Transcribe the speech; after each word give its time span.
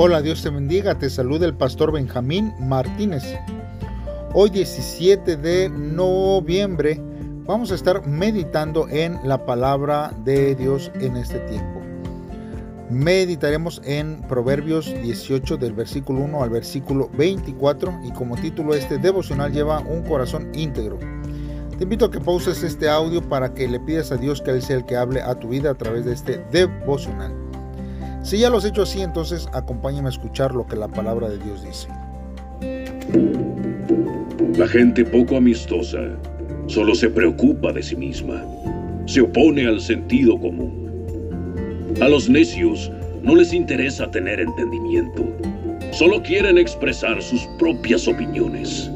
Hola, 0.00 0.22
Dios 0.22 0.44
te 0.44 0.50
bendiga, 0.50 0.94
te 0.94 1.10
saluda 1.10 1.44
el 1.44 1.54
pastor 1.54 1.90
Benjamín 1.90 2.54
Martínez. 2.60 3.24
Hoy 4.32 4.48
17 4.48 5.36
de 5.36 5.68
noviembre 5.68 7.00
vamos 7.46 7.72
a 7.72 7.74
estar 7.74 8.06
meditando 8.06 8.88
en 8.88 9.18
la 9.24 9.44
palabra 9.44 10.12
de 10.24 10.54
Dios 10.54 10.92
en 11.00 11.16
este 11.16 11.40
tiempo. 11.40 11.80
Meditaremos 12.88 13.82
en 13.84 14.22
Proverbios 14.28 14.86
18 15.02 15.56
del 15.56 15.72
versículo 15.72 16.20
1 16.20 16.44
al 16.44 16.50
versículo 16.50 17.10
24 17.14 18.02
y 18.04 18.12
como 18.12 18.36
título 18.36 18.74
este 18.74 18.98
devocional 18.98 19.52
lleva 19.52 19.80
un 19.80 20.04
corazón 20.04 20.48
íntegro. 20.54 21.00
Te 21.76 21.82
invito 21.82 22.04
a 22.04 22.10
que 22.12 22.20
pauses 22.20 22.62
este 22.62 22.88
audio 22.88 23.20
para 23.20 23.52
que 23.52 23.66
le 23.66 23.80
pidas 23.80 24.12
a 24.12 24.16
Dios 24.16 24.42
que 24.42 24.52
Él 24.52 24.62
sea 24.62 24.76
el 24.76 24.84
que 24.84 24.96
hable 24.96 25.22
a 25.22 25.34
tu 25.34 25.48
vida 25.48 25.72
a 25.72 25.74
través 25.74 26.04
de 26.04 26.12
este 26.12 26.38
devocional. 26.52 27.47
Si 28.28 28.36
ya 28.36 28.50
lo 28.50 28.58
has 28.58 28.66
hecho 28.66 28.82
así, 28.82 29.00
entonces 29.00 29.48
acompáñame 29.54 30.08
a 30.08 30.10
escuchar 30.10 30.54
lo 30.54 30.66
que 30.66 30.76
la 30.76 30.86
palabra 30.86 31.30
de 31.30 31.38
Dios 31.38 31.64
dice. 31.64 31.88
La 34.58 34.68
gente 34.68 35.02
poco 35.02 35.38
amistosa 35.38 36.00
solo 36.66 36.94
se 36.94 37.08
preocupa 37.08 37.72
de 37.72 37.82
sí 37.82 37.96
misma, 37.96 38.44
se 39.06 39.22
opone 39.22 39.66
al 39.66 39.80
sentido 39.80 40.38
común. 40.38 41.88
A 42.02 42.08
los 42.08 42.28
necios 42.28 42.92
no 43.22 43.34
les 43.34 43.54
interesa 43.54 44.10
tener 44.10 44.40
entendimiento, 44.40 45.24
solo 45.92 46.22
quieren 46.22 46.58
expresar 46.58 47.22
sus 47.22 47.40
propias 47.58 48.06
opiniones. 48.06 48.90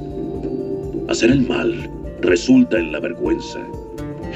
Hacer 1.08 1.30
el 1.30 1.48
mal 1.48 1.88
resulta 2.20 2.76
en 2.76 2.92
la 2.92 3.00
vergüenza 3.00 3.60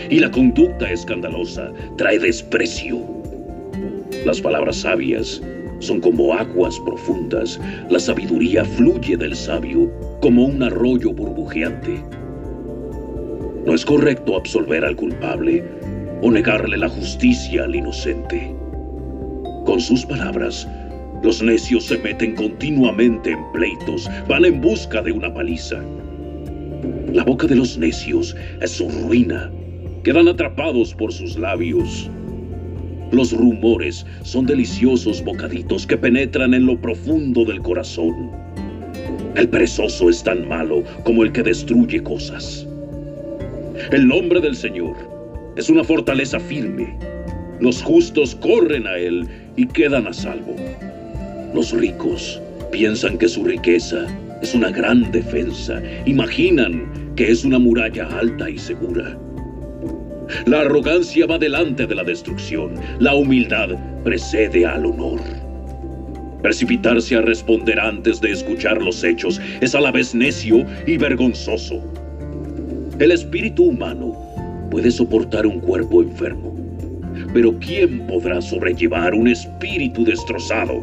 y 0.09 0.21
la 0.21 0.31
conducta 0.31 0.91
escandalosa 0.91 1.71
trae 1.99 2.19
desprecio. 2.19 3.16
Las 4.27 4.41
palabras 4.41 4.79
sabias 4.79 5.41
son 5.79 6.01
como 6.01 6.35
aguas 6.35 6.81
profundas. 6.81 7.61
La 7.91 8.01
sabiduría 8.01 8.65
fluye 8.65 9.17
del 9.17 9.37
sabio 9.37 9.89
como 10.21 10.47
un 10.47 10.61
arroyo 10.65 11.13
burbujeante. 11.13 12.03
No 13.65 13.73
es 13.73 13.85
correcto 13.85 14.35
absolver 14.35 14.85
al 14.85 14.97
culpable 14.97 15.63
o 16.23 16.33
negarle 16.33 16.77
la 16.77 16.89
justicia 16.89 17.63
al 17.63 17.77
inocente. 17.77 18.53
Con 19.65 19.81
sus 19.81 20.05
palabras, 20.05 20.67
los 21.23 21.41
necios 21.41 21.85
se 21.85 21.97
meten 21.99 22.35
continuamente 22.35 23.31
en 23.31 23.53
pleitos, 23.53 24.11
van 24.29 24.45
en 24.45 24.61
busca 24.61 25.03
de 25.03 25.13
una 25.13 25.33
paliza. 25.33 25.81
La 27.13 27.23
boca 27.23 27.47
de 27.47 27.55
los 27.55 27.79
necios 27.79 28.35
es 28.61 28.73
su 28.73 28.89
ruina. 28.89 29.53
Quedan 30.03 30.27
atrapados 30.27 30.93
por 30.95 31.13
sus 31.13 31.39
labios. 31.39 32.11
Los 33.13 33.33
rumores 33.33 34.05
son 34.23 34.47
deliciosos 34.47 35.23
bocaditos 35.23 35.87
que 35.87 35.97
penetran 35.97 36.55
en 36.55 36.67
lo 36.67 36.81
profundo 36.81 37.45
del 37.45 37.63
corazón. 37.63 38.31
El 39.37 39.49
perezoso 39.49 40.11
es 40.11 40.23
tan 40.23 40.49
malo 40.49 40.83
como 41.05 41.23
el 41.23 41.31
que 41.31 41.43
destruye 41.43 42.03
cosas. 42.03 42.67
El 43.93 44.09
nombre 44.09 44.41
del 44.41 44.57
Señor 44.57 44.97
es 45.57 45.71
una 45.71 45.85
fortaleza 45.85 46.41
firme. 46.41 46.99
Los 47.61 47.83
justos 47.83 48.35
corren 48.35 48.87
a 48.87 48.97
Él 48.99 49.29
y 49.57 49.67
quedan 49.67 50.07
a 50.07 50.13
salvo. 50.13 50.57
Los 51.55 51.73
ricos 51.73 52.41
piensan 52.73 53.19
que 53.19 53.29
su 53.29 53.45
riqueza 53.45 54.07
es 54.43 54.55
una 54.55 54.71
gran 54.71 55.11
defensa. 55.13 55.81
Imaginan 56.07 57.15
que 57.15 57.31
es 57.31 57.45
una 57.45 57.59
muralla 57.59 58.07
alta 58.19 58.51
y 58.51 58.59
segura. 58.59 59.17
La 60.47 60.61
arrogancia 60.61 61.27
va 61.27 61.39
delante 61.39 61.87
de 61.87 61.95
la 61.95 62.03
destrucción. 62.03 62.75
La 62.99 63.15
humildad 63.15 63.71
precede 64.03 64.67
al 64.67 64.87
honor. 64.87 65.21
Precipitarse 66.43 67.17
a 67.17 67.23
responder 67.23 67.79
antes 67.79 68.21
de 68.21 68.33
escuchar 68.33 68.83
los 68.83 69.03
hechos 69.05 69.41
es 69.61 69.75
a 69.75 69.81
la 69.81 69.93
vez 69.93 70.15
necio 70.15 70.65
y 70.87 70.97
vergonzoso. 70.97 71.81
El 72.99 73.13
espíritu 73.13 73.65
humano 73.65 74.17
puede 74.71 74.91
soportar 74.91 75.47
un 75.47 75.61
cuerpo 75.61 76.03
enfermo, 76.03 76.57
pero 77.33 77.55
¿quién 77.59 78.07
podrá 78.07 78.41
sobrellevar 78.41 79.15
un 79.15 79.29
espíritu 79.29 80.05
destrozado? 80.05 80.83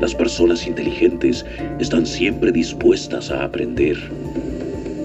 Las 0.00 0.14
personas 0.14 0.66
inteligentes 0.66 1.44
están 1.78 2.04
siempre 2.04 2.52
dispuestas 2.52 3.30
a 3.30 3.44
aprender. 3.44 3.96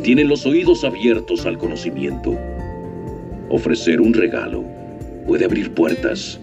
Tienen 0.03 0.27
los 0.27 0.45
oídos 0.45 0.83
abiertos 0.83 1.45
al 1.45 1.57
conocimiento 1.57 2.37
Ofrecer 3.49 3.99
un 3.99 4.13
regalo 4.13 4.63
puede 5.25 5.45
abrir 5.45 5.73
puertas. 5.73 6.39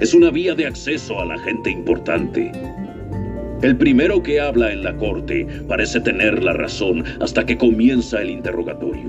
Es 0.00 0.12
una 0.12 0.30
vía 0.30 0.54
de 0.54 0.66
acceso 0.66 1.18
a 1.20 1.24
la 1.24 1.38
gente 1.38 1.70
importante. 1.70 2.52
El 3.62 3.76
primero 3.76 4.22
que 4.22 4.38
habla 4.38 4.72
en 4.72 4.84
la 4.84 4.94
corte 4.96 5.46
parece 5.66 6.00
tener 6.00 6.44
la 6.44 6.52
razón 6.52 7.02
hasta 7.20 7.46
que 7.46 7.56
comienza 7.56 8.20
el 8.20 8.30
interrogatorio. 8.30 9.08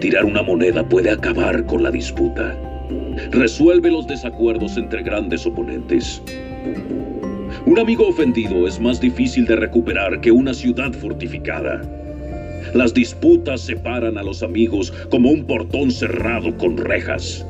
Tirar 0.00 0.24
una 0.26 0.42
moneda 0.42 0.86
puede 0.86 1.10
acabar 1.10 1.64
con 1.64 1.82
la 1.82 1.90
disputa. 1.90 2.56
Resuelve 3.30 3.90
los 3.90 4.06
desacuerdos 4.06 4.76
entre 4.76 5.02
grandes 5.02 5.46
oponentes. 5.46 6.22
Un 7.64 7.78
amigo 7.78 8.06
ofendido 8.08 8.68
es 8.68 8.78
más 8.78 9.00
difícil 9.00 9.46
de 9.46 9.56
recuperar 9.56 10.20
que 10.20 10.30
una 10.30 10.52
ciudad 10.52 10.92
fortificada. 10.92 11.80
Las 12.74 12.94
disputas 12.94 13.60
separan 13.60 14.18
a 14.18 14.22
los 14.22 14.42
amigos 14.42 14.92
como 15.10 15.30
un 15.30 15.44
portón 15.44 15.90
cerrado 15.90 16.56
con 16.56 16.76
rejas. 16.76 17.44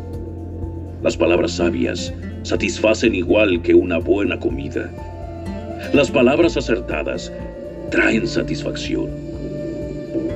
Las 1.02 1.16
palabras 1.16 1.52
sabias 1.52 2.12
satisfacen 2.42 3.14
igual 3.14 3.62
que 3.62 3.74
una 3.74 3.98
buena 3.98 4.38
comida. 4.38 4.90
Las 5.92 6.10
palabras 6.10 6.56
acertadas 6.56 7.32
traen 7.90 8.26
satisfacción. 8.26 9.10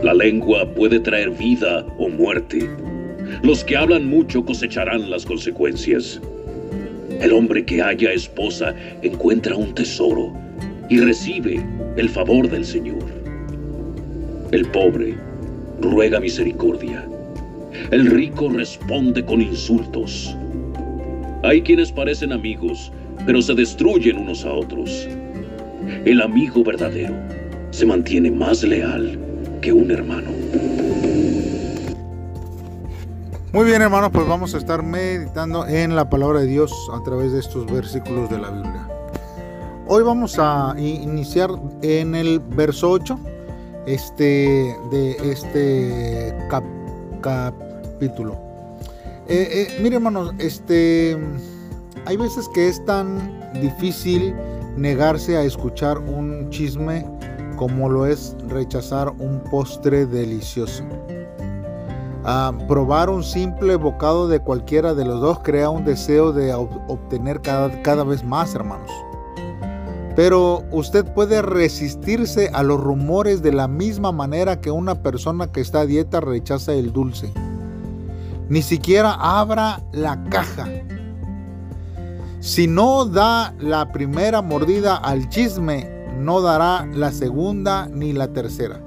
La 0.02 0.12
lengua 0.12 0.68
puede 0.74 1.00
traer 1.00 1.30
vida 1.30 1.84
o 1.98 2.08
muerte. 2.08 2.68
Los 3.42 3.64
que 3.64 3.76
hablan 3.76 4.06
mucho 4.06 4.44
cosecharán 4.44 5.10
las 5.10 5.24
consecuencias. 5.24 6.20
El 7.20 7.32
hombre 7.32 7.64
que 7.64 7.80
haya 7.80 8.12
esposa 8.12 8.74
encuentra 9.02 9.56
un 9.56 9.74
tesoro 9.74 10.32
y 10.90 10.98
recibe 10.98 11.64
el 11.96 12.08
favor 12.08 12.48
del 12.48 12.64
Señor. 12.64 13.05
El 14.56 14.64
pobre 14.68 15.14
ruega 15.82 16.18
misericordia. 16.18 17.06
El 17.90 18.06
rico 18.06 18.48
responde 18.48 19.22
con 19.22 19.42
insultos. 19.42 20.34
Hay 21.42 21.60
quienes 21.60 21.92
parecen 21.92 22.32
amigos, 22.32 22.90
pero 23.26 23.42
se 23.42 23.52
destruyen 23.52 24.16
unos 24.16 24.46
a 24.46 24.52
otros. 24.54 25.10
El 26.06 26.22
amigo 26.22 26.64
verdadero 26.64 27.14
se 27.68 27.84
mantiene 27.84 28.30
más 28.30 28.62
leal 28.62 29.18
que 29.60 29.74
un 29.74 29.90
hermano. 29.90 30.30
Muy 33.52 33.66
bien 33.66 33.82
hermanos, 33.82 34.08
pues 34.10 34.26
vamos 34.26 34.54
a 34.54 34.56
estar 34.56 34.82
meditando 34.82 35.66
en 35.66 35.94
la 35.94 36.08
palabra 36.08 36.40
de 36.40 36.46
Dios 36.46 36.72
a 36.94 37.02
través 37.02 37.30
de 37.32 37.40
estos 37.40 37.70
versículos 37.70 38.30
de 38.30 38.38
la 38.38 38.48
Biblia. 38.48 38.88
Hoy 39.86 40.02
vamos 40.02 40.38
a 40.38 40.74
iniciar 40.78 41.50
en 41.82 42.14
el 42.14 42.40
verso 42.40 42.90
8 42.90 43.20
este, 43.86 44.76
de 44.90 45.16
este 45.30 46.34
capítulo. 47.20 48.36
Eh, 49.28 49.48
eh, 49.68 49.78
mire 49.80 49.96
hermanos, 49.96 50.32
este, 50.38 51.16
hay 52.04 52.16
veces 52.16 52.48
que 52.54 52.68
es 52.68 52.84
tan 52.84 53.40
difícil 53.60 54.34
negarse 54.76 55.36
a 55.36 55.42
escuchar 55.42 55.98
un 55.98 56.50
chisme 56.50 57.04
como 57.56 57.88
lo 57.88 58.06
es 58.06 58.36
rechazar 58.48 59.08
un 59.18 59.40
postre 59.50 60.06
delicioso. 60.06 60.84
Ah, 62.24 62.52
probar 62.68 63.08
un 63.08 63.22
simple 63.22 63.76
bocado 63.76 64.28
de 64.28 64.40
cualquiera 64.40 64.94
de 64.94 65.04
los 65.04 65.20
dos 65.20 65.38
crea 65.40 65.70
un 65.70 65.84
deseo 65.84 66.32
de 66.32 66.52
obtener 66.52 67.40
cada, 67.40 67.82
cada 67.82 68.04
vez 68.04 68.24
más, 68.24 68.54
hermanos. 68.54 68.90
Pero 70.16 70.64
usted 70.72 71.04
puede 71.04 71.42
resistirse 71.42 72.50
a 72.54 72.62
los 72.62 72.80
rumores 72.80 73.42
de 73.42 73.52
la 73.52 73.68
misma 73.68 74.12
manera 74.12 74.62
que 74.62 74.70
una 74.70 75.02
persona 75.02 75.52
que 75.52 75.60
está 75.60 75.80
a 75.80 75.86
dieta 75.86 76.20
rechaza 76.22 76.72
el 76.72 76.90
dulce. 76.90 77.30
Ni 78.48 78.62
siquiera 78.62 79.12
abra 79.12 79.82
la 79.92 80.24
caja. 80.30 80.66
Si 82.40 82.66
no 82.66 83.04
da 83.04 83.54
la 83.58 83.92
primera 83.92 84.40
mordida 84.40 84.96
al 84.96 85.28
chisme, 85.28 85.86
no 86.18 86.40
dará 86.40 86.86
la 86.86 87.12
segunda 87.12 87.86
ni 87.86 88.14
la 88.14 88.28
tercera. 88.28 88.80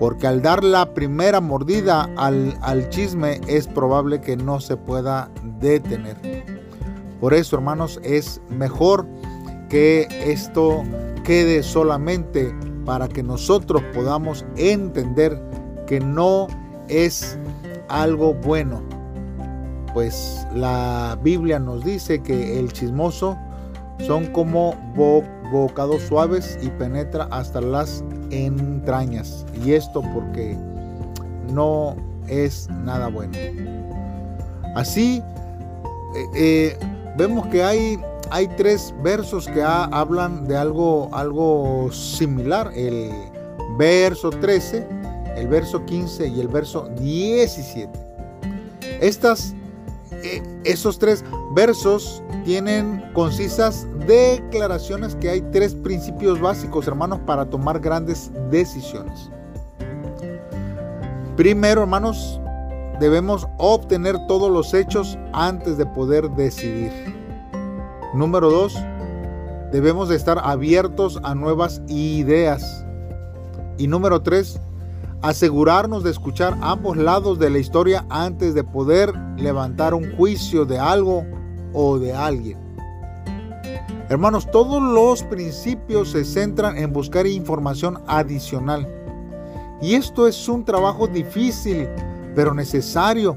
Porque 0.00 0.26
al 0.26 0.42
dar 0.42 0.64
la 0.64 0.92
primera 0.92 1.40
mordida 1.40 2.10
al, 2.16 2.58
al 2.62 2.88
chisme 2.88 3.40
es 3.46 3.68
probable 3.68 4.20
que 4.20 4.36
no 4.36 4.58
se 4.58 4.76
pueda 4.76 5.30
detener. 5.60 6.16
Por 7.20 7.32
eso, 7.32 7.56
hermanos, 7.56 8.00
es 8.02 8.40
mejor 8.50 9.06
que 9.68 10.08
esto 10.24 10.82
quede 11.24 11.62
solamente 11.62 12.54
para 12.84 13.08
que 13.08 13.22
nosotros 13.22 13.82
podamos 13.94 14.44
entender 14.56 15.40
que 15.86 16.00
no 16.00 16.46
es 16.88 17.38
algo 17.88 18.34
bueno. 18.34 18.82
Pues 19.92 20.46
la 20.54 21.18
Biblia 21.22 21.58
nos 21.58 21.84
dice 21.84 22.22
que 22.22 22.58
el 22.58 22.72
chismoso 22.72 23.36
son 24.06 24.26
como 24.26 24.74
bocados 25.50 26.02
suaves 26.02 26.58
y 26.62 26.68
penetra 26.68 27.28
hasta 27.30 27.60
las 27.60 28.04
entrañas. 28.30 29.46
Y 29.64 29.72
esto 29.72 30.02
porque 30.14 30.56
no 31.52 31.96
es 32.28 32.68
nada 32.84 33.08
bueno. 33.08 33.36
Así, 34.74 35.22
eh, 36.14 36.26
eh, 36.34 36.78
vemos 37.16 37.46
que 37.46 37.62
hay, 37.62 37.98
hay 38.30 38.48
tres 38.48 38.94
versos 39.02 39.46
que 39.46 39.62
hablan 39.62 40.46
de 40.46 40.56
algo, 40.56 41.08
algo 41.12 41.90
similar. 41.92 42.70
El 42.74 43.10
verso 43.78 44.30
13, 44.30 44.86
el 45.36 45.48
verso 45.48 45.84
15 45.84 46.28
y 46.28 46.40
el 46.40 46.48
verso 46.48 46.88
17. 47.00 47.90
Estas, 49.00 49.54
eh, 50.10 50.42
esos 50.64 50.98
tres 50.98 51.24
versos 51.54 52.22
tienen 52.44 53.02
concisas 53.12 53.86
declaraciones 54.06 55.14
que 55.16 55.30
hay 55.30 55.40
tres 55.52 55.74
principios 55.74 56.40
básicos, 56.40 56.86
hermanos, 56.86 57.20
para 57.26 57.44
tomar 57.44 57.80
grandes 57.80 58.30
decisiones. 58.50 59.30
Primero, 61.36 61.82
hermanos, 61.82 62.40
debemos 62.98 63.46
obtener 63.58 64.16
todos 64.26 64.50
los 64.50 64.72
hechos 64.72 65.18
antes 65.32 65.76
de 65.76 65.84
poder 65.86 66.30
decidir. 66.30 67.15
Número 68.14 68.50
dos, 68.50 68.76
debemos 69.72 70.08
de 70.08 70.16
estar 70.16 70.40
abiertos 70.42 71.18
a 71.22 71.34
nuevas 71.34 71.82
ideas. 71.88 72.84
Y 73.78 73.88
número 73.88 74.22
tres, 74.22 74.60
asegurarnos 75.22 76.04
de 76.04 76.10
escuchar 76.10 76.56
ambos 76.60 76.96
lados 76.96 77.38
de 77.38 77.50
la 77.50 77.58
historia 77.58 78.06
antes 78.08 78.54
de 78.54 78.64
poder 78.64 79.12
levantar 79.36 79.94
un 79.94 80.16
juicio 80.16 80.64
de 80.64 80.78
algo 80.78 81.24
o 81.72 81.98
de 81.98 82.14
alguien. 82.14 82.58
Hermanos, 84.08 84.48
todos 84.50 84.80
los 84.80 85.24
principios 85.24 86.12
se 86.12 86.24
centran 86.24 86.78
en 86.78 86.92
buscar 86.92 87.26
información 87.26 87.98
adicional. 88.06 88.86
Y 89.82 89.94
esto 89.94 90.28
es 90.28 90.48
un 90.48 90.64
trabajo 90.64 91.08
difícil, 91.08 91.88
pero 92.34 92.54
necesario, 92.54 93.36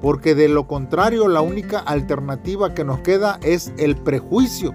porque 0.00 0.34
de 0.34 0.48
lo 0.48 0.66
contrario 0.66 1.28
la 1.28 1.40
única 1.40 1.78
alternativa 1.80 2.74
que 2.74 2.84
nos 2.84 3.00
queda 3.00 3.38
es 3.42 3.72
el 3.78 3.96
prejuicio. 3.96 4.74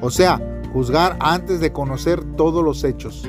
O 0.00 0.10
sea, 0.10 0.40
juzgar 0.72 1.16
antes 1.20 1.60
de 1.60 1.72
conocer 1.72 2.22
todos 2.36 2.64
los 2.64 2.84
hechos. 2.84 3.28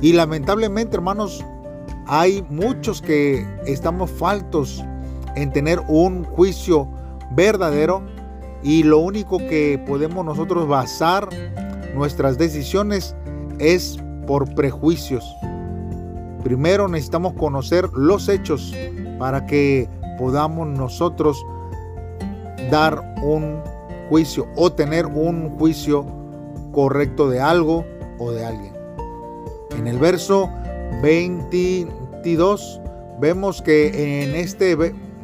Y 0.00 0.12
lamentablemente, 0.12 0.96
hermanos, 0.96 1.44
hay 2.06 2.44
muchos 2.48 3.00
que 3.02 3.46
estamos 3.66 4.10
faltos 4.10 4.84
en 5.36 5.52
tener 5.52 5.80
un 5.88 6.24
juicio 6.24 6.88
verdadero 7.32 8.02
y 8.62 8.82
lo 8.82 8.98
único 8.98 9.38
que 9.38 9.82
podemos 9.86 10.24
nosotros 10.24 10.68
basar 10.68 11.28
nuestras 11.94 12.38
decisiones 12.38 13.14
es 13.58 13.98
por 14.26 14.54
prejuicios. 14.54 15.24
Primero 16.42 16.88
necesitamos 16.88 17.34
conocer 17.34 17.88
los 17.92 18.28
hechos 18.28 18.74
para 19.18 19.46
que 19.46 19.88
podamos 20.22 20.68
nosotros 20.68 21.44
dar 22.70 23.16
un 23.24 23.60
juicio 24.08 24.46
o 24.54 24.70
tener 24.70 25.04
un 25.06 25.58
juicio 25.58 26.06
correcto 26.70 27.28
de 27.28 27.40
algo 27.40 27.84
o 28.20 28.30
de 28.30 28.46
alguien. 28.46 28.72
En 29.76 29.88
el 29.88 29.98
verso 29.98 30.48
22 31.02 32.80
vemos 33.20 33.62
que 33.62 34.22
en 34.22 34.36
este 34.36 34.76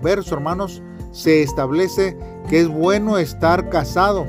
verso, 0.02 0.34
hermanos, 0.34 0.82
se 1.12 1.44
establece 1.44 2.18
que 2.50 2.58
es 2.62 2.66
bueno 2.66 3.18
estar 3.18 3.68
casado. 3.68 4.26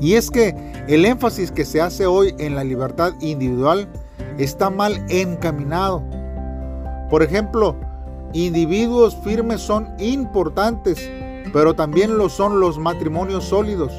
Y 0.00 0.14
es 0.14 0.32
que 0.32 0.56
el 0.88 1.04
énfasis 1.04 1.52
que 1.52 1.64
se 1.64 1.80
hace 1.80 2.06
hoy 2.06 2.34
en 2.40 2.56
la 2.56 2.64
libertad 2.64 3.12
individual 3.20 3.86
está 4.36 4.68
mal 4.68 5.06
encaminado. 5.08 6.02
Por 7.08 7.22
ejemplo, 7.22 7.76
individuos 8.32 9.16
firmes 9.22 9.60
son 9.60 9.88
importantes, 9.98 11.10
pero 11.52 11.74
también 11.74 12.16
lo 12.16 12.28
son 12.28 12.60
los 12.60 12.78
matrimonios 12.78 13.44
sólidos. 13.44 13.92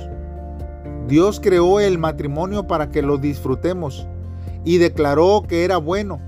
Dios 1.08 1.40
creó 1.40 1.80
el 1.80 1.98
matrimonio 1.98 2.66
para 2.66 2.90
que 2.90 3.02
lo 3.02 3.18
disfrutemos 3.18 4.08
y 4.64 4.78
declaró 4.78 5.44
que 5.48 5.64
era 5.64 5.78
bueno. 5.78 6.20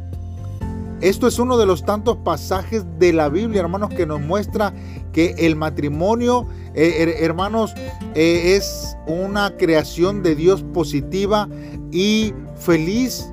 Esto 1.02 1.28
es 1.28 1.40
uno 1.40 1.58
de 1.58 1.66
los 1.66 1.84
tantos 1.84 2.18
pasajes 2.18 2.86
de 3.00 3.14
la 3.14 3.30
Biblia, 3.30 3.62
hermanos, 3.62 3.90
que 3.90 4.06
nos 4.06 4.22
muestra 4.22 4.74
que 5.12 5.36
el 5.38 5.56
matrimonio, 5.56 6.48
eh, 6.74 7.18
hermanos, 7.20 7.74
eh, 8.16 8.56
es 8.56 8.98
una 9.06 9.56
creación 9.58 10.24
de 10.24 10.36
Dios 10.36 10.64
positiva 10.74 11.50
y 11.92 12.34
feliz. 12.56 13.30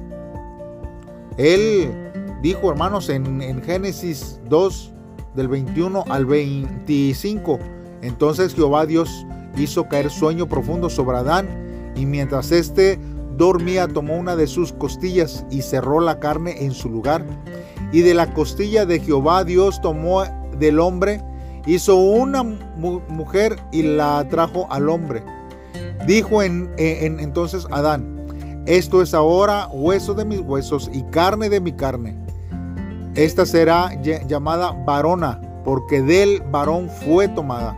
Él 1.39 2.02
dijo, 2.43 2.71
hermanos, 2.71 3.09
en, 3.09 3.41
en 3.41 3.63
Génesis 3.63 4.41
2, 4.49 4.93
del 5.35 5.49
21 5.49 6.05
al 6.09 6.27
25, 6.27 7.59
entonces 8.03 8.55
Jehová 8.55 8.87
Dios 8.87 9.27
hizo 9.57 9.89
caer 9.89 10.11
sueño 10.11 10.47
profundo 10.47 10.91
sobre 10.91 11.19
Adán 11.19 11.49
y 11.97 12.07
mientras 12.07 12.53
éste 12.53 12.99
dormía 13.37 13.89
tomó 13.89 14.17
una 14.17 14.37
de 14.37 14.47
sus 14.47 14.73
costillas 14.73 15.45
y 15.51 15.63
cerró 15.63 16.01
la 16.01 16.19
carne 16.21 16.65
en 16.65 16.73
su 16.73 16.89
lugar. 16.89 17.25
Y 17.93 18.01
de 18.01 18.15
la 18.15 18.33
costilla 18.33 18.87
de 18.87 19.01
Jehová 19.01 19.45
Dios 19.45 19.81
tomó 19.81 20.25
del 20.59 20.81
hombre, 20.81 21.23
hizo 21.67 21.97
una 21.97 22.43
mujer 22.43 23.57
y 23.73 23.83
la 23.83 24.27
trajo 24.29 24.67
al 24.71 24.89
hombre. 24.89 25.23
Dijo 26.07 26.43
en, 26.43 26.71
en, 26.79 27.21
entonces 27.21 27.67
Adán, 27.71 28.27
esto 28.67 29.03
es 29.03 29.15
ahora 29.15 29.69
hueso 29.73 30.15
de 30.15 30.25
mis 30.25 30.41
huesos 30.41 30.91
y 30.93 31.03
carne 31.05 31.49
de 31.49 31.61
mi 31.61 31.73
carne. 31.73 32.22
Esta 33.15 33.45
será 33.45 33.93
llamada 34.27 34.73
varona, 34.87 35.41
porque 35.65 36.01
del 36.03 36.43
varón 36.51 36.89
fue 36.89 37.29
tomada. 37.29 37.77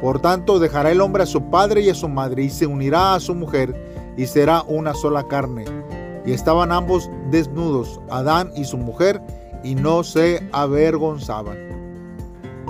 Por 0.00 0.20
tanto, 0.20 0.58
dejará 0.58 0.90
el 0.90 1.00
hombre 1.00 1.22
a 1.22 1.26
su 1.26 1.42
padre 1.50 1.82
y 1.82 1.90
a 1.90 1.94
su 1.94 2.08
madre 2.08 2.44
y 2.44 2.50
se 2.50 2.66
unirá 2.66 3.14
a 3.14 3.20
su 3.20 3.34
mujer 3.34 3.74
y 4.16 4.26
será 4.26 4.62
una 4.62 4.94
sola 4.94 5.28
carne. 5.28 5.64
Y 6.24 6.32
estaban 6.32 6.72
ambos 6.72 7.10
desnudos, 7.30 8.00
Adán 8.10 8.50
y 8.56 8.64
su 8.64 8.78
mujer, 8.78 9.20
y 9.62 9.74
no 9.74 10.02
se 10.02 10.46
avergonzaban. 10.52 11.58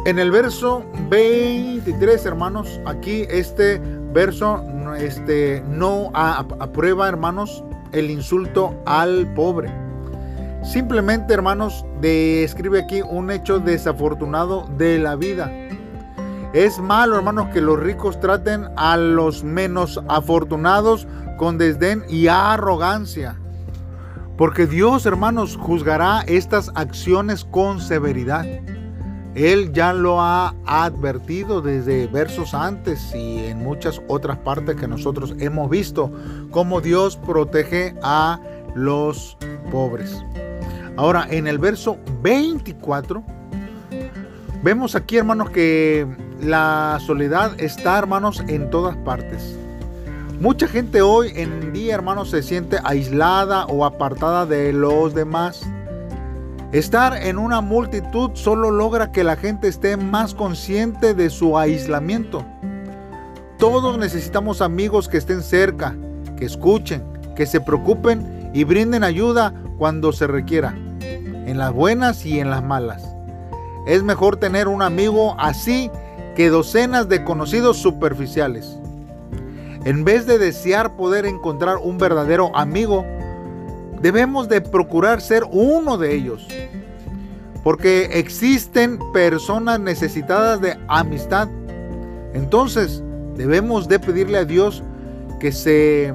En 0.05 0.19
el 0.19 0.31
verso 0.31 0.85
23, 1.11 2.27
hermanos, 2.27 2.81
aquí 2.85 3.25
este 3.31 3.79
verso 4.13 4.63
este, 4.99 5.63
no 5.69 6.11
aprueba, 6.15 7.09
hermanos, 7.09 7.65
el 7.93 8.11
insulto 8.11 8.75
al 8.85 9.33
pobre. 9.35 9.84
Simplemente, 10.65 11.35
hermanos, 11.35 11.85
describe 12.01 12.81
aquí 12.81 13.03
un 13.03 13.31
hecho 13.31 13.61
desafortunado 13.61 14.67
de 14.79 14.99
la 14.99 15.15
vida. 15.15 15.53
Es 16.55 16.79
malo, 16.79 17.17
hermanos, 17.17 17.49
que 17.53 17.61
los 17.61 17.79
ricos 17.79 18.19
traten 18.19 18.69
a 18.77 18.97
los 18.97 19.45
menos 19.45 20.01
afortunados 20.09 21.07
con 21.37 21.59
desdén 21.59 22.03
y 22.09 22.29
arrogancia. 22.29 23.37
Porque 24.39 24.67
Dios, 24.67 25.05
hermanos, 25.05 25.57
juzgará 25.57 26.23
estas 26.27 26.71
acciones 26.75 27.45
con 27.45 27.81
severidad. 27.81 28.47
Él 29.35 29.73
ya 29.73 29.93
lo 29.93 30.21
ha 30.21 30.55
advertido 30.65 31.61
desde 31.61 32.07
versos 32.07 32.55
antes 32.55 33.15
y 33.15 33.47
en 33.47 33.59
muchas 33.59 34.01
otras 34.09 34.39
partes 34.39 34.77
que 34.77 34.89
nosotros 34.89 35.35
hemos 35.41 35.69
visto 35.69 36.11
cómo 36.51 36.81
Dios 36.81 37.17
protege 37.17 37.97
a 38.03 38.41
los 38.75 39.37
pobres. 39.71 40.25
Ahora, 40.97 41.27
en 41.29 41.49
el 41.49 41.59
verso 41.59 41.99
24, 42.23 43.25
vemos 44.63 44.95
aquí, 44.95 45.17
hermanos, 45.17 45.51
que 45.51 46.07
la 46.41 46.99
soledad 47.05 47.61
está, 47.61 47.99
hermanos, 47.99 48.43
en 48.47 48.71
todas 48.71 48.97
partes. 48.99 49.57
Mucha 50.41 50.69
gente 50.69 51.03
hoy 51.03 51.33
en 51.35 51.73
día, 51.73 51.95
hermanos, 51.95 52.31
se 52.31 52.43
siente 52.43 52.79
aislada 52.85 53.67
o 53.67 53.85
apartada 53.85 54.47
de 54.47 54.73
los 54.73 55.15
demás. 55.15 55.63
Estar 56.71 57.17
en 57.17 57.39
una 57.39 57.61
multitud 57.61 58.31
solo 58.35 58.71
logra 58.71 59.11
que 59.11 59.25
la 59.25 59.37
gente 59.37 59.69
esté 59.69 59.97
más 59.97 60.35
consciente 60.35 61.15
de 61.15 61.31
su 61.31 61.59
aislamiento. 61.59 62.45
Todos 63.59 63.97
necesitamos 63.99 64.61
amigos 64.61 65.09
que 65.09 65.19
estén 65.19 65.43
cerca, 65.43 65.97
que 66.37 66.45
escuchen, 66.45 67.03
que 67.35 67.47
se 67.47 67.61
preocupen 67.61 68.51
y 68.53 68.65
brinden 68.65 69.03
ayuda 69.03 69.55
cuando 69.79 70.13
se 70.13 70.27
requiera, 70.27 70.77
en 71.47 71.59
las 71.59 71.73
buenas 71.73 72.25
y 72.25 72.41
en 72.41 72.51
las 72.51 72.63
malas. 72.63 73.03
Es 73.87 74.03
mejor 74.03 74.37
tener 74.37 74.69
un 74.69 74.83
amigo 74.83 75.37
así 75.39 75.91
que 76.35 76.49
docenas 76.49 77.09
de 77.09 77.25
conocidos 77.25 77.77
superficiales. 77.79 78.79
En 79.85 80.05
vez 80.05 80.27
de 80.27 80.39
desear 80.39 80.97
poder 80.97 81.27
encontrar 81.27 81.77
un 81.77 81.99
verdadero 81.99 82.55
amigo, 82.57 83.05
debemos 84.01 84.49
de 84.49 84.61
procurar 84.61 85.21
ser 85.21 85.45
uno 85.51 85.99
de 85.99 86.15
ellos. 86.15 86.47
Porque 87.63 88.11
existen 88.19 88.99
personas 89.13 89.81
necesitadas 89.81 90.61
de 90.61 90.79
amistad. 90.89 91.49
Entonces, 92.33 93.03
Debemos 93.37 93.89
de 93.89 93.99
pedirle 93.99 94.39
a 94.39 94.45
Dios 94.45 94.83
que 95.41 95.51
se 95.51 96.15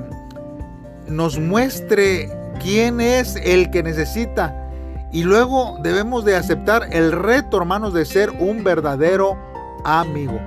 nos 1.07 1.37
muestre 1.37 2.29
quién 2.61 3.01
es 3.01 3.35
el 3.35 3.69
que 3.71 3.83
necesita. 3.83 4.68
Y 5.11 5.23
luego 5.23 5.77
debemos 5.81 6.23
de 6.23 6.35
aceptar 6.35 6.87
el 6.91 7.11
reto, 7.11 7.57
hermanos, 7.57 7.93
de 7.93 8.05
ser 8.05 8.29
un 8.29 8.63
verdadero 8.63 9.37
amigo. 9.83 10.39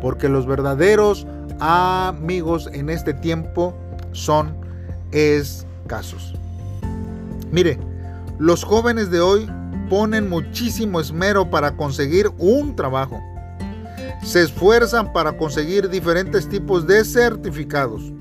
Porque 0.00 0.28
los 0.28 0.46
verdaderos 0.46 1.26
amigos 1.58 2.68
en 2.72 2.88
este 2.88 3.14
tiempo 3.14 3.74
son 4.12 4.54
escasos. 5.10 6.34
Mire, 7.50 7.78
los 8.38 8.62
jóvenes 8.62 9.10
de 9.10 9.20
hoy 9.20 9.50
ponen 9.88 10.28
muchísimo 10.28 11.00
esmero 11.00 11.50
para 11.50 11.76
conseguir 11.76 12.30
un 12.38 12.76
trabajo. 12.76 13.20
Se 14.22 14.42
esfuerzan 14.42 15.12
para 15.12 15.36
conseguir 15.36 15.88
diferentes 15.88 16.48
tipos 16.48 16.86
de 16.86 17.04
certificados 17.04 18.12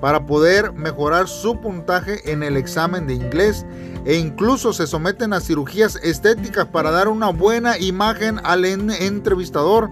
para 0.00 0.26
poder 0.26 0.72
mejorar 0.72 1.28
su 1.28 1.60
puntaje 1.60 2.30
en 2.30 2.42
el 2.42 2.56
examen 2.56 3.06
de 3.06 3.14
inglés 3.14 3.64
e 4.06 4.16
incluso 4.16 4.72
se 4.72 4.86
someten 4.86 5.32
a 5.32 5.40
cirugías 5.40 5.96
estéticas 5.96 6.66
para 6.66 6.92
dar 6.92 7.08
una 7.08 7.30
buena 7.30 7.76
imagen 7.76 8.40
al 8.44 8.64
entrevistador 8.64 9.90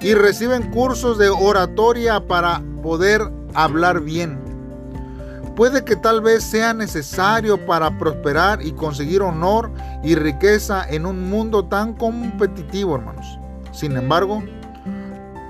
y 0.00 0.14
reciben 0.14 0.70
cursos 0.70 1.18
de 1.18 1.28
oratoria 1.28 2.26
para 2.26 2.62
poder 2.82 3.20
hablar 3.52 4.00
bien. 4.00 4.38
Puede 5.56 5.84
que 5.84 5.94
tal 5.94 6.22
vez 6.22 6.42
sea 6.42 6.72
necesario 6.72 7.64
para 7.64 7.98
prosperar 7.98 8.64
y 8.64 8.72
conseguir 8.72 9.20
honor 9.20 9.70
y 10.02 10.14
riqueza 10.14 10.84
en 10.88 11.04
un 11.04 11.28
mundo 11.28 11.66
tan 11.66 11.92
competitivo, 11.92 12.96
hermanos. 12.96 13.38
Sin 13.72 13.96
embargo, 13.96 14.42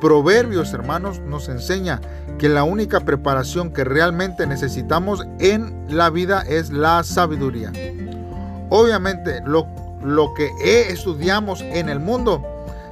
Proverbios, 0.00 0.72
hermanos, 0.72 1.20
nos 1.20 1.48
enseña 1.48 2.00
que 2.38 2.48
la 2.48 2.64
única 2.64 3.00
preparación 3.00 3.72
que 3.72 3.84
realmente 3.84 4.46
necesitamos 4.46 5.26
en 5.38 5.86
la 5.88 6.10
vida 6.10 6.42
es 6.42 6.70
la 6.70 7.02
sabiduría. 7.04 7.72
Obviamente, 8.70 9.40
lo, 9.46 9.66
lo 10.02 10.34
que 10.34 10.50
estudiamos 10.90 11.62
en 11.62 11.88
el 11.88 12.00
mundo, 12.00 12.42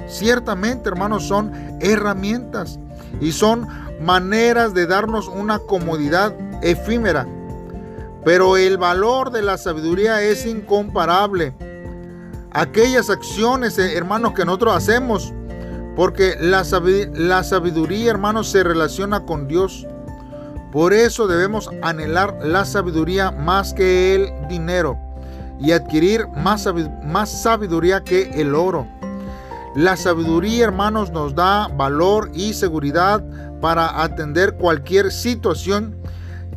ciertamente, 0.09 0.89
hermanos, 0.89 1.25
son 1.25 1.53
herramientas 1.81 2.79
y 3.21 3.33
son 3.33 3.67
maneras 4.01 4.75
de 4.75 4.87
darnos 4.87 5.29
una 5.29 5.59
comodidad 5.59 6.35
efímera. 6.63 7.27
Pero 8.25 8.57
el 8.57 8.79
valor 8.79 9.33
de 9.33 9.43
la 9.43 9.59
sabiduría 9.59 10.23
es 10.23 10.47
incomparable. 10.47 11.55
Aquellas 12.53 13.11
acciones, 13.11 13.79
eh, 13.79 13.97
hermanos, 13.97 14.35
que 14.35 14.45
nosotros 14.45 14.77
hacemos, 14.77 15.33
porque 15.97 16.37
la 16.41 16.65
sabiduría, 16.65 18.11
hermanos, 18.11 18.49
se 18.49 18.65
relaciona 18.65 19.25
con 19.25 19.49
Dios. 19.49 19.87
Por 20.73 20.93
eso 20.93 21.27
debemos 21.27 21.69
anhelar 21.83 22.39
la 22.43 22.65
sabiduría 22.65 23.31
más 23.31 23.75
que 23.75 24.15
el 24.15 24.49
dinero 24.49 24.99
y 25.61 25.73
adquirir 25.73 26.27
más, 26.29 26.67
más 27.05 27.43
sabiduría 27.43 28.03
que 28.03 28.41
el 28.41 28.55
oro. 28.55 28.87
La 29.75 29.97
sabiduría, 29.97 30.65
hermanos, 30.65 31.11
nos 31.11 31.35
da 31.35 31.69
valor 31.69 32.31
y 32.35 32.55
seguridad 32.55 33.23
para 33.61 34.03
atender 34.03 34.55
cualquier 34.57 35.13
situación, 35.13 35.97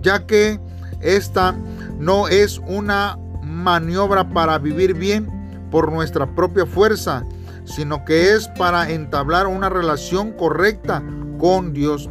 ya 0.01 0.25
que 0.25 0.60
esta 1.01 1.56
no 1.98 2.27
es 2.27 2.60
una 2.68 3.18
maniobra 3.42 4.27
para 4.30 4.58
vivir 4.58 4.94
bien 4.94 5.30
por 5.72 5.92
nuestra 5.92 6.25
propia 6.25 6.65
fuerza, 6.65 7.25
sino 7.65 8.05
que 8.05 8.34
es 8.34 8.48
para 8.50 8.89
entablar 8.89 9.48
una 9.48 9.69
relación 9.69 10.31
correcta 10.31 11.03
con 11.38 11.74
Dios. 11.74 12.10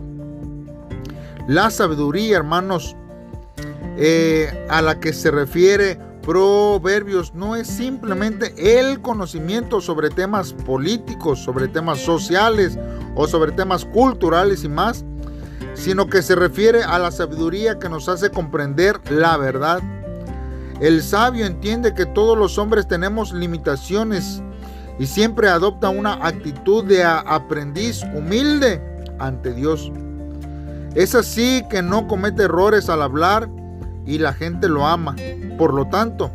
La 1.48 1.70
sabiduría, 1.70 2.36
hermanos, 2.36 2.96
eh, 3.96 4.66
a 4.68 4.82
la 4.82 5.00
que 5.00 5.12
se 5.12 5.30
refiere 5.30 5.98
Proverbios 6.24 7.34
no 7.34 7.54
es 7.54 7.68
simplemente 7.68 8.54
el 8.80 9.02
conocimiento 9.02 9.82
sobre 9.82 10.08
temas 10.08 10.54
políticos, 10.54 11.40
sobre 11.40 11.68
temas 11.68 11.98
sociales 11.98 12.78
o 13.14 13.26
sobre 13.26 13.52
temas 13.52 13.84
culturales 13.84 14.64
y 14.64 14.68
más, 14.68 15.04
sino 15.74 16.08
que 16.08 16.22
se 16.22 16.34
refiere 16.34 16.82
a 16.82 16.98
la 16.98 17.10
sabiduría 17.10 17.78
que 17.78 17.90
nos 17.90 18.08
hace 18.08 18.30
comprender 18.30 19.00
la 19.10 19.36
verdad. 19.36 19.82
El 20.80 21.02
sabio 21.02 21.44
entiende 21.44 21.92
que 21.92 22.06
todos 22.06 22.38
los 22.38 22.56
hombres 22.56 22.88
tenemos 22.88 23.34
limitaciones 23.34 24.42
y 24.98 25.06
siempre 25.06 25.48
adopta 25.48 25.88
una 25.88 26.14
actitud 26.26 26.84
de 26.84 27.04
aprendiz 27.04 28.02
humilde 28.14 28.80
ante 29.18 29.52
Dios. 29.52 29.90
Es 30.94 31.14
así 31.14 31.64
que 31.68 31.82
no 31.82 32.06
comete 32.06 32.44
errores 32.44 32.88
al 32.88 33.02
hablar 33.02 33.48
y 34.06 34.18
la 34.18 34.32
gente 34.32 34.68
lo 34.68 34.86
ama. 34.86 35.16
Por 35.58 35.74
lo 35.74 35.88
tanto, 35.88 36.30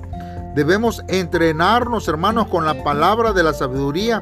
debemos 0.55 1.03
entrenarnos, 1.07 2.07
hermanos, 2.07 2.47
con 2.47 2.65
la 2.65 2.83
palabra 2.83 3.31
de 3.31 3.43
la 3.43 3.53
sabiduría 3.53 4.21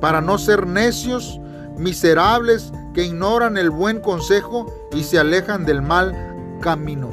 para 0.00 0.20
no 0.20 0.38
ser 0.38 0.66
necios, 0.66 1.40
miserables, 1.76 2.72
que 2.94 3.04
ignoran 3.04 3.56
el 3.56 3.70
buen 3.70 4.00
consejo 4.00 4.66
y 4.92 5.04
se 5.04 5.18
alejan 5.18 5.64
del 5.64 5.82
mal 5.82 6.58
camino. 6.60 7.10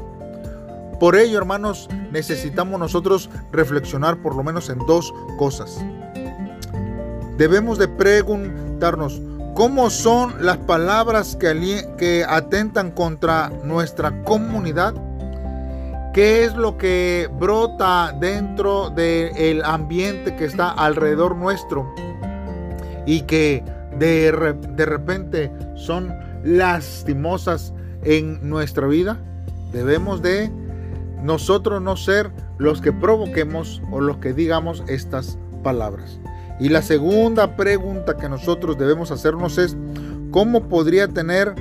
Por 1.00 1.16
ello, 1.16 1.38
hermanos, 1.38 1.88
necesitamos 2.12 2.80
nosotros 2.80 3.30
reflexionar 3.52 4.20
por 4.24 4.36
lo 4.36 4.44
menos 4.44 4.70
en 4.70 4.80
dos 4.80 5.14
cosas 5.38 5.80
debemos 7.38 7.78
de 7.78 7.88
preguntarnos, 7.88 9.22
¿cómo 9.54 9.90
son 9.90 10.46
las 10.46 10.58
palabras 10.58 11.36
que, 11.36 12.26
atentan 12.28 12.92
contra 12.92 13.50
nuestra 13.64 14.24
comunidad? 14.24 14.94
¿Qué 16.14 16.44
es 16.44 16.56
lo 16.56 16.78
que 16.78 17.30
brota 17.40 18.16
dentro 18.20 18.90
del 18.90 19.64
ambiente 19.64 20.36
que 20.36 20.46
está 20.46 20.70
alrededor 20.70 21.36
nuestro? 21.36 21.94
Y 23.06 23.22
que 23.22 23.64
de, 24.00 24.56
de 24.76 24.86
repente 24.86 25.52
son 25.76 26.14
lastimosas 26.44 27.74
en 28.04 28.50
nuestra 28.50 28.88
vida. 28.88 29.20
Debemos 29.72 30.22
de 30.22 30.52
nosotros 31.22 31.82
no 31.82 31.98
ser 31.98 32.32
los 32.58 32.82
que 32.82 32.92
provoquemos 32.92 33.82
o 33.92 34.02
los 34.02 34.18
que 34.18 34.34
digamos 34.34 34.84
estas 34.88 35.38
palabras. 35.64 36.20
Y 36.60 36.70
la 36.70 36.82
segunda 36.82 37.56
pregunta 37.56 38.18
que 38.18 38.30
nosotros 38.30 38.78
debemos 38.78 39.12
hacernos 39.12 39.58
es, 39.58 39.78
¿cómo 40.32 40.68
podría 40.68 41.08
tener 41.08 41.54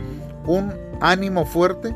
un 0.47 0.73
ánimo 1.01 1.45
fuerte? 1.45 1.95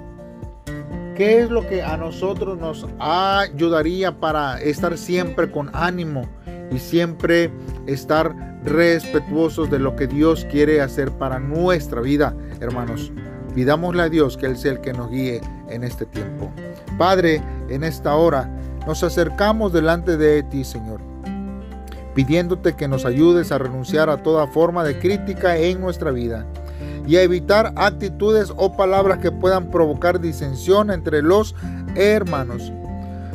¿Qué 1.16 1.40
es 1.40 1.50
lo 1.50 1.66
que 1.66 1.82
a 1.82 1.96
nosotros 1.96 2.58
nos 2.58 2.86
ayudaría 2.98 4.12
para 4.18 4.60
estar 4.60 4.96
siempre 4.96 5.50
con 5.50 5.70
ánimo 5.74 6.28
y 6.70 6.78
siempre 6.78 7.50
estar 7.86 8.34
respetuosos 8.64 9.70
de 9.70 9.78
lo 9.78 9.96
que 9.96 10.06
Dios 10.06 10.46
quiere 10.50 10.80
hacer 10.80 11.10
para 11.10 11.38
nuestra 11.38 12.00
vida, 12.00 12.34
hermanos? 12.60 13.12
Pidámosle 13.54 14.02
a 14.02 14.08
Dios 14.08 14.36
que 14.36 14.46
Él 14.46 14.56
sea 14.56 14.72
el 14.72 14.80
que 14.80 14.92
nos 14.92 15.10
guíe 15.10 15.40
en 15.68 15.84
este 15.84 16.06
tiempo. 16.06 16.50
Padre, 16.96 17.42
en 17.68 17.82
esta 17.82 18.14
hora 18.14 18.48
nos 18.86 19.02
acercamos 19.02 19.72
delante 19.72 20.16
de 20.16 20.42
ti, 20.44 20.64
Señor 20.64 21.09
pidiéndote 22.14 22.74
que 22.74 22.88
nos 22.88 23.04
ayudes 23.04 23.52
a 23.52 23.58
renunciar 23.58 24.10
a 24.10 24.22
toda 24.22 24.46
forma 24.46 24.84
de 24.84 24.98
crítica 24.98 25.56
en 25.56 25.80
nuestra 25.80 26.10
vida 26.10 26.46
y 27.06 27.16
a 27.16 27.22
evitar 27.22 27.72
actitudes 27.76 28.52
o 28.56 28.76
palabras 28.76 29.18
que 29.18 29.32
puedan 29.32 29.70
provocar 29.70 30.20
disensión 30.20 30.90
entre 30.90 31.22
los 31.22 31.54
hermanos. 31.94 32.72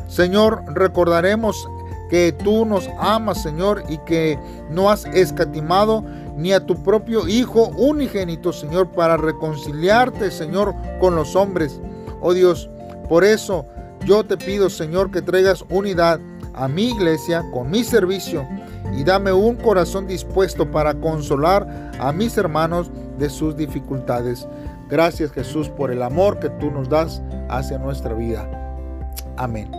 Señor, 0.08 0.64
recordaremos 0.74 1.68
que 2.10 2.32
tú 2.32 2.66
nos 2.66 2.88
amas, 3.00 3.42
Señor, 3.42 3.84
y 3.90 3.98
que 4.00 4.38
no 4.70 4.90
has 4.90 5.06
escatimado 5.06 6.04
ni 6.38 6.54
a 6.54 6.66
tu 6.66 6.76
propio 6.84 7.28
Hijo 7.28 7.70
unigénito, 7.78 8.54
Señor, 8.54 8.90
para 8.90 9.18
reconciliarte, 9.18 10.30
Señor, 10.32 10.76
con 11.00 11.16
los 11.16 11.36
hombres. 11.36 11.80
Oh 12.22 12.34
Dios, 12.34 12.70
por 13.10 13.24
eso 13.24 13.66
yo 14.06 14.24
te 14.24 14.38
pido, 14.38 14.70
Señor, 14.70 15.12
que 15.12 15.22
traigas 15.22 15.66
unidad 15.70 16.20
a 16.54 16.68
mi 16.68 16.90
iglesia 16.90 17.44
con 17.52 17.70
mi 17.70 17.84
servicio 17.84 18.48
y 18.96 19.04
dame 19.04 19.34
un 19.34 19.56
corazón 19.56 20.08
dispuesto 20.08 20.70
para 20.72 20.94
consolar 20.96 21.92
a 22.00 22.12
mis 22.12 22.38
hermanos 22.38 22.92
de 23.18 23.30
sus 23.30 23.56
dificultades. 23.56 24.48
Gracias 24.90 25.32
Jesús 25.32 25.70
por 25.70 25.92
el 25.92 26.02
amor 26.02 26.40
que 26.40 26.50
tú 26.50 26.72
nos 26.72 26.90
das 26.90 27.22
hacia 27.50 27.78
nuestra 27.78 28.14
vida. 28.14 28.50
Amén. 29.38 29.70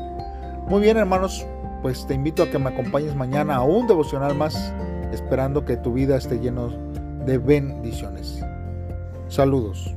Muy 0.68 0.82
bien 0.82 0.96
hermanos, 0.96 1.46
pues 1.82 2.06
te 2.06 2.14
invito 2.14 2.42
a 2.42 2.50
que 2.50 2.58
me 2.58 2.70
acompañes 2.70 3.14
mañana 3.14 3.56
a 3.56 3.62
un 3.62 3.86
devocional 3.86 4.34
más, 4.34 4.72
esperando 5.12 5.64
que 5.64 5.76
tu 5.76 5.92
vida 5.92 6.16
esté 6.16 6.38
lleno 6.38 6.70
de 7.24 7.38
bendiciones. 7.38 8.40
Saludos. 9.28 9.94